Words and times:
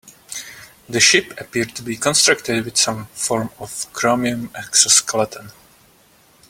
The 0.89 0.99
ship 0.99 1.31
appeared 1.39 1.75
to 1.75 1.83
be 1.83 1.95
constructed 1.95 2.65
with 2.65 2.75
some 2.75 3.05
form 3.13 3.51
of 3.59 3.85
chromium 3.93 4.49
exoskeleton. 4.55 5.51